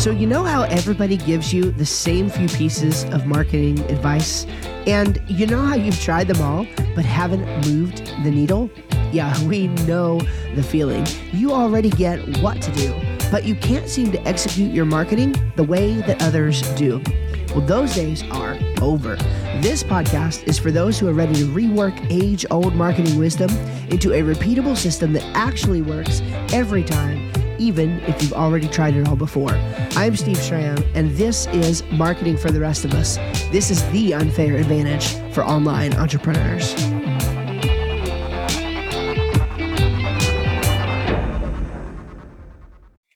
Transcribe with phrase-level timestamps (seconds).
[0.00, 4.46] So, you know how everybody gives you the same few pieces of marketing advice?
[4.86, 6.66] And you know how you've tried them all
[6.96, 8.70] but haven't moved the needle?
[9.12, 10.18] Yeah, we know
[10.54, 11.06] the feeling.
[11.32, 12.98] You already get what to do,
[13.30, 17.02] but you can't seem to execute your marketing the way that others do.
[17.50, 19.16] Well, those days are over.
[19.60, 23.50] This podcast is for those who are ready to rework age old marketing wisdom
[23.90, 26.22] into a repeatable system that actually works
[26.54, 27.30] every time
[27.60, 29.52] even if you've already tried it all before.
[29.92, 33.16] I'm Steve Schramm, and this is Marketing for the Rest of Us.
[33.52, 36.74] This is the unfair advantage for online entrepreneurs.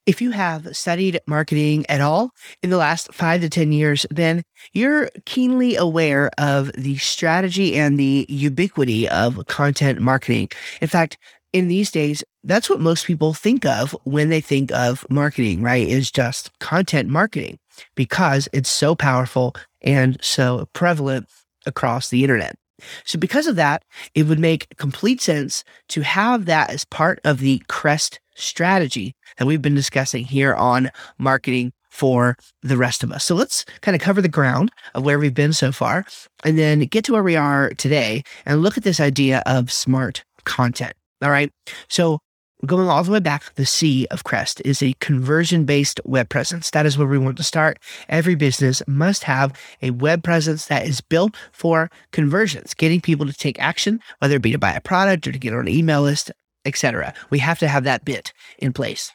[0.07, 2.31] If you have studied marketing at all
[2.63, 4.43] in the last five to 10 years, then
[4.75, 10.51] you're keenly aware of the strategy and the ubiquity of content marketing.
[10.83, 11.17] In fact,
[11.55, 15.87] in these days, that's what most people think of when they think of marketing, right?
[15.87, 17.61] Is just content marketing
[17.95, 21.29] because it's so powerful and so prevalent
[21.65, 22.57] across the internet.
[23.05, 23.85] So, because of that,
[24.17, 29.47] it would make complete sense to have that as part of the CREST strategy that
[29.47, 33.25] we've been discussing here on marketing for the rest of us.
[33.25, 36.05] So, let's kind of cover the ground of where we've been so far
[36.43, 40.25] and then get to where we are today and look at this idea of smart
[40.43, 40.95] content.
[41.25, 41.51] All right.
[41.89, 42.19] So
[42.67, 46.71] going all the way back, the C of Crest is a conversion based web presence.
[46.71, 47.79] That is where we want to start.
[48.11, 53.33] Every business must have a web presence that is built for conversions, getting people to
[53.33, 56.03] take action, whether it be to buy a product or to get on an email
[56.03, 56.31] list,
[56.67, 57.15] etc.
[57.31, 59.11] We have to have that bit in place.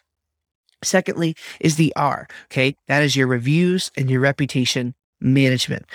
[0.84, 2.28] Secondly, is the R.
[2.46, 2.76] Okay.
[2.88, 5.86] That is your reviews and your reputation management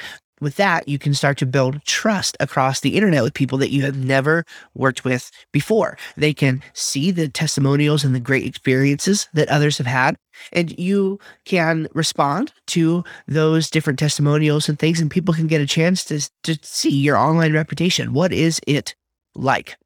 [0.41, 3.83] with that, you can start to build trust across the internet with people that you
[3.83, 5.97] have never worked with before.
[6.17, 10.17] They can see the testimonials and the great experiences that others have had,
[10.53, 15.67] and you can respond to those different testimonials and things, and people can get a
[15.67, 18.13] chance to, to see your online reputation.
[18.13, 18.95] What is it
[19.35, 19.77] like?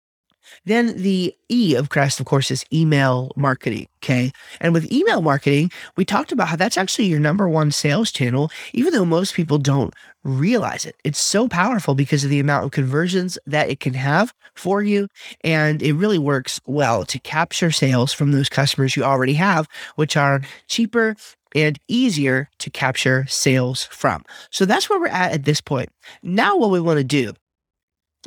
[0.64, 3.88] Then the E of Crest, of course, is email marketing.
[4.02, 4.32] Okay.
[4.60, 8.50] And with email marketing, we talked about how that's actually your number one sales channel,
[8.72, 9.94] even though most people don't
[10.24, 10.96] realize it.
[11.04, 15.08] It's so powerful because of the amount of conversions that it can have for you.
[15.42, 19.66] And it really works well to capture sales from those customers you already have,
[19.96, 21.16] which are cheaper
[21.54, 24.22] and easier to capture sales from.
[24.50, 25.88] So that's where we're at at this point.
[26.22, 27.32] Now, what we want to do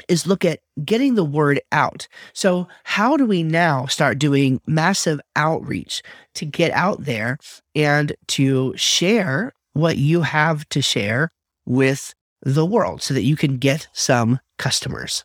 [0.07, 2.07] is look at getting the word out.
[2.33, 6.01] So, how do we now start doing massive outreach
[6.35, 7.37] to get out there
[7.75, 11.31] and to share what you have to share
[11.65, 15.23] with the world so that you can get some customers?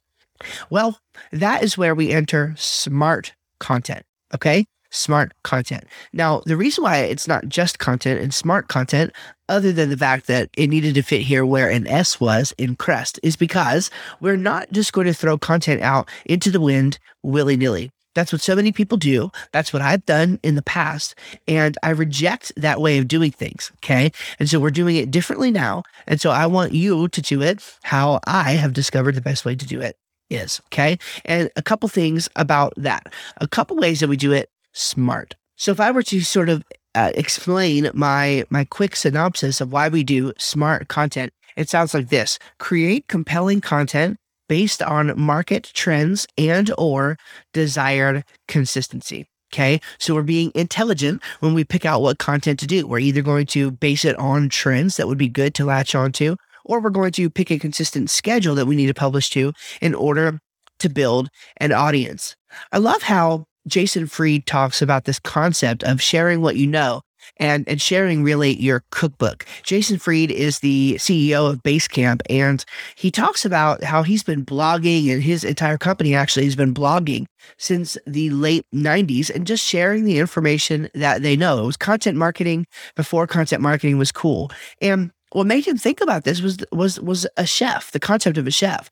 [0.71, 1.01] Well,
[1.33, 4.05] that is where we enter smart content.
[4.35, 5.85] Okay smart content.
[6.13, 9.13] Now, the reason why it's not just content and smart content,
[9.49, 12.77] other than the fact that it needed to fit here where an S was in
[12.77, 17.57] Crest, is because we're not just going to throw content out into the wind willy
[17.57, 17.91] nilly.
[18.17, 19.31] That's what so many people do.
[19.53, 21.15] That's what I've done in the past.
[21.47, 23.71] And I reject that way of doing things.
[23.77, 24.11] Okay.
[24.39, 25.83] And so we're doing it differently now.
[26.07, 29.55] And so I want you to do it how I have discovered the best way
[29.55, 29.97] to do it
[30.31, 30.63] is.
[30.69, 30.99] Okay.
[31.27, 33.13] And a couple things about that.
[33.43, 35.35] A couple ways that we do it smart.
[35.57, 36.63] So if I were to sort of
[36.95, 42.09] uh, explain my my quick synopsis of why we do smart content, it sounds like
[42.09, 47.17] this: create compelling content based on market trends and or
[47.53, 49.27] desired consistency.
[49.53, 49.81] Okay.
[49.99, 52.87] So we're being intelligent when we pick out what content to do.
[52.87, 56.37] We're either going to base it on trends that would be good to latch onto,
[56.65, 59.95] or we're going to pick a consistent schedule that we need to publish to in
[59.95, 60.41] order
[60.81, 62.37] to build an audience.
[62.73, 67.03] I love how Jason Fried talks about this concept of sharing what you know
[67.39, 69.45] and, and sharing really your cookbook.
[69.63, 75.13] Jason Fried is the CEO of Basecamp, and he talks about how he's been blogging
[75.13, 77.27] and his entire company actually has been blogging
[77.59, 81.63] since the late 90s and just sharing the information that they know.
[81.63, 84.51] It was content marketing before content marketing was cool.
[84.81, 88.47] And what made him think about this was was was a chef, the concept of
[88.47, 88.89] a chef.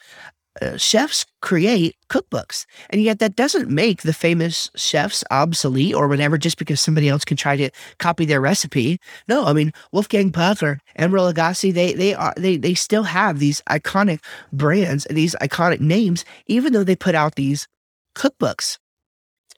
[0.62, 2.64] Uh, chefs create cookbooks.
[2.90, 7.24] And yet that doesn't make the famous chefs obsolete or whatever just because somebody else
[7.24, 9.00] can try to copy their recipe.
[9.26, 13.40] No, I mean Wolfgang Puck or Emeril Lagasse, they they are they they still have
[13.40, 14.20] these iconic
[14.52, 17.66] brands and these iconic names, even though they put out these
[18.14, 18.78] cookbooks.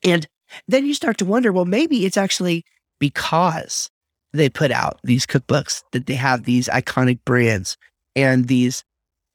[0.02, 0.26] And
[0.66, 2.64] then you start to wonder, well, maybe it's actually
[2.98, 3.90] because
[4.32, 7.76] they put out these cookbooks that they have these iconic brands
[8.14, 8.84] and these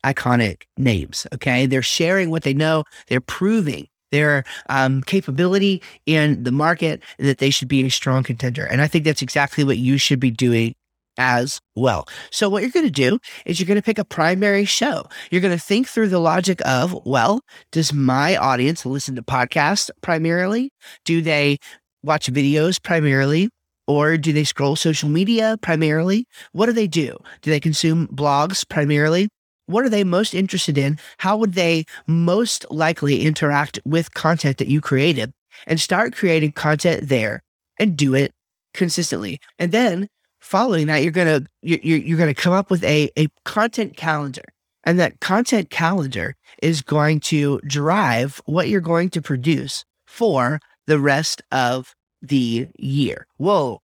[0.05, 1.27] iconic names.
[1.33, 1.65] Okay.
[1.65, 2.83] They're sharing what they know.
[3.07, 8.65] They're proving their um, capability in the market that they should be a strong contender.
[8.65, 10.75] And I think that's exactly what you should be doing
[11.17, 12.07] as well.
[12.31, 15.05] So, what you're going to do is you're going to pick a primary show.
[15.29, 19.89] You're going to think through the logic of, well, does my audience listen to podcasts
[20.01, 20.71] primarily?
[21.05, 21.57] Do they
[22.03, 23.49] watch videos primarily?
[23.87, 26.25] Or do they scroll social media primarily?
[26.53, 27.17] What do they do?
[27.41, 29.27] Do they consume blogs primarily?
[29.71, 30.99] What are they most interested in?
[31.19, 35.33] How would they most likely interact with content that you created?
[35.67, 37.43] And start creating content there
[37.79, 38.33] and do it
[38.73, 39.39] consistently.
[39.59, 40.07] And then
[40.39, 44.43] following that, you're gonna you're, you're gonna come up with a a content calendar,
[44.83, 50.99] and that content calendar is going to drive what you're going to produce for the
[50.99, 53.27] rest of the year.
[53.37, 53.81] Whoa,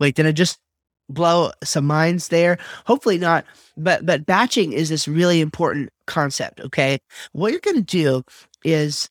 [0.00, 0.58] wait, did I just
[1.08, 2.58] blow some minds there?
[2.86, 3.44] Hopefully not.
[3.76, 6.60] But but batching is this really important concept.
[6.60, 6.98] Okay,
[7.32, 8.22] what you're gonna do
[8.64, 9.08] is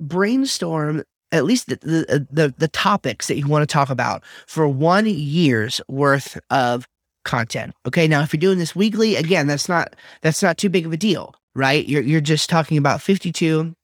[0.00, 4.24] brainstorm at least the, the, uh, the the topics that you want to talk about
[4.46, 6.86] for one year's worth of
[7.24, 7.74] content.
[7.86, 10.92] Okay, now if you're doing this weekly, again, that's not that's not too big of
[10.92, 11.86] a deal, right?
[11.86, 13.74] You're you're just talking about 52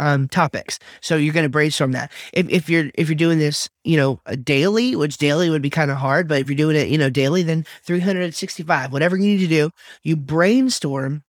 [0.00, 2.10] um, topics, so you're going to brainstorm that.
[2.32, 5.90] If if you're if you're doing this, you know, daily, which daily would be kind
[5.90, 9.40] of hard, but if you're doing it, you know, daily, then 365, whatever you need
[9.40, 9.70] to do,
[10.02, 11.22] you brainstorm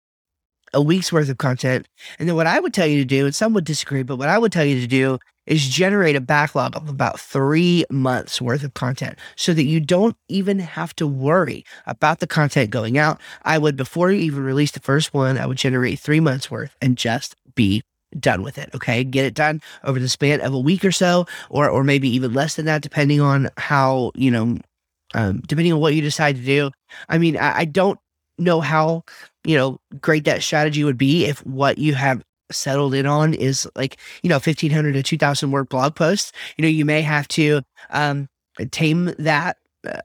[0.74, 1.88] a week's worth of content.
[2.20, 4.30] And then what I would tell you to do, and some would disagree, but what
[4.30, 8.64] I would tell you to do is generate a backlog of about three months worth
[8.64, 13.20] of content so that you don't even have to worry about the content going out.
[13.44, 16.76] I would, before you even release the first one, I would generate three months worth
[16.82, 17.82] and just be
[18.18, 18.70] done with it.
[18.74, 19.04] Okay.
[19.04, 22.34] Get it done over the span of a week or so, or, or maybe even
[22.34, 24.58] less than that, depending on how, you know,
[25.14, 26.72] um, depending on what you decide to do.
[27.08, 28.00] I mean, I, I don't
[28.40, 29.04] know how
[29.44, 33.68] you know great that strategy would be if what you have settled in on is
[33.76, 37.62] like you know 1500 to 2000 word blog posts you know you may have to
[37.92, 38.28] um
[38.72, 39.58] tame that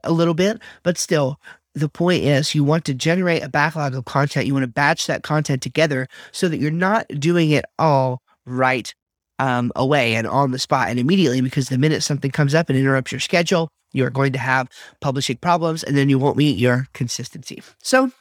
[0.03, 1.39] a little bit but still
[1.75, 5.07] the point is you want to generate a backlog of content you want to batch
[5.07, 8.93] that content together so that you're not doing it all right
[9.39, 12.79] um, away and on the spot and immediately because the minute something comes up and
[12.79, 14.67] interrupts your schedule you're going to have
[15.01, 18.11] publishing problems and then you won't meet your consistency so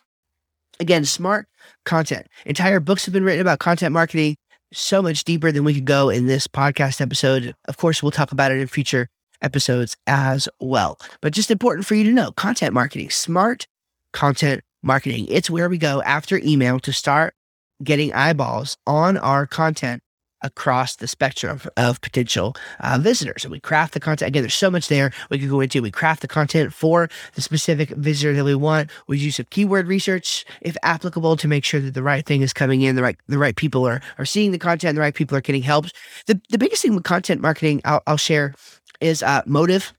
[0.80, 1.46] Again, smart
[1.84, 2.26] content.
[2.46, 4.36] Entire books have been written about content marketing
[4.72, 7.54] so much deeper than we could go in this podcast episode.
[7.66, 9.08] Of course, we'll talk about it in future
[9.44, 10.99] episodes as well.
[11.20, 13.69] But just important for you to know content marketing, smart
[14.12, 15.26] content marketing.
[15.29, 17.35] It's where we go after email to start
[17.82, 20.02] getting eyeballs on our content
[20.44, 23.44] across the spectrum of potential uh, visitors.
[23.44, 24.29] And we craft the content.
[24.29, 25.81] Again, there's so much there we could go into.
[25.81, 28.90] We craft the content for the specific visitor that we want.
[29.08, 32.52] We use some keyword research, if applicable, to make sure that the right thing is
[32.52, 35.37] coming in, the right the right people are are seeing the content, the right people
[35.37, 35.87] are getting help.
[36.26, 38.55] The the biggest thing with content marketing, I'll, I'll share,
[39.00, 39.93] is uh, motive.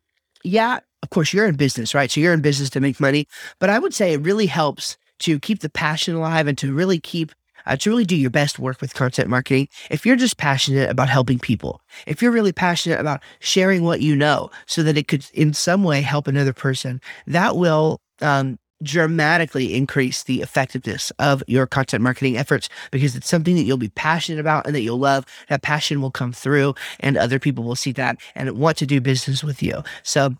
[0.44, 2.10] Yeah, of course, you're in business, right?
[2.10, 3.28] So you're in business to make money,
[3.60, 7.00] but I would say it really helps to keep the passion alive and to really
[7.00, 7.32] keep
[7.66, 11.10] uh, to really do your best work with content marketing, if you're just passionate about
[11.10, 15.26] helping people, if you're really passionate about sharing what you know so that it could
[15.34, 21.66] in some way help another person, that will um, dramatically increase the effectiveness of your
[21.68, 25.26] content marketing efforts because it's something that you'll be passionate about and that you'll love.
[25.50, 29.02] That passion will come through and other people will see that and want to do
[29.02, 29.84] business with you.
[30.04, 30.36] So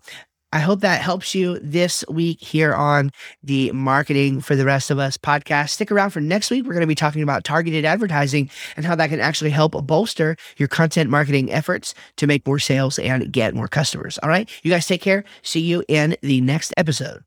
[0.52, 3.10] I hope that helps you this week here on
[3.42, 5.70] the Marketing for the Rest of Us podcast.
[5.70, 6.64] Stick around for next week.
[6.64, 10.36] We're going to be talking about targeted advertising and how that can actually help bolster
[10.56, 14.18] your content marketing efforts to make more sales and get more customers.
[14.22, 14.48] All right.
[14.62, 15.24] You guys take care.
[15.42, 17.24] See you in the next episode.